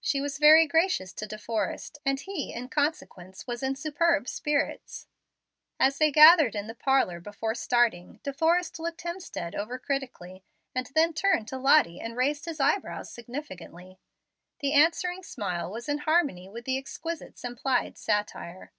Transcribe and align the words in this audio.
She 0.00 0.20
was 0.20 0.38
very 0.38 0.68
gracious 0.68 1.12
to 1.14 1.26
De 1.26 1.36
Forrest, 1.36 1.98
and 2.06 2.20
he 2.20 2.52
in 2.52 2.68
consequence 2.68 3.44
was 3.48 3.60
in 3.60 3.74
superb 3.74 4.28
spirits. 4.28 5.08
As 5.80 5.98
they 5.98 6.12
gathered 6.12 6.54
in 6.54 6.68
the 6.68 6.76
parlor, 6.76 7.18
before 7.18 7.56
starting, 7.56 8.20
De 8.22 8.32
Forrest 8.32 8.78
looked 8.78 9.02
Hemstead 9.02 9.56
over 9.56 9.76
critically, 9.76 10.44
and 10.76 10.86
then 10.94 11.12
turned 11.12 11.48
to 11.48 11.58
Lottie 11.58 11.98
and 11.98 12.16
raised 12.16 12.44
his 12.44 12.60
eye 12.60 12.78
brows 12.78 13.10
significantly. 13.10 13.98
The 14.60 14.74
answering 14.74 15.24
smile 15.24 15.68
was 15.72 15.88
in 15.88 15.98
harmony 15.98 16.48
with 16.48 16.64
the 16.64 16.78
exquisite's 16.78 17.42
implied 17.42 17.98
satire. 17.98 18.70